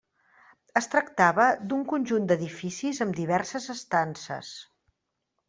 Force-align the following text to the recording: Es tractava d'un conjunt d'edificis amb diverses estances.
Es 0.79 0.87
tractava 0.93 1.45
d'un 1.73 1.83
conjunt 1.91 2.25
d'edificis 2.31 3.03
amb 3.07 3.19
diverses 3.21 3.69
estances. 3.77 4.53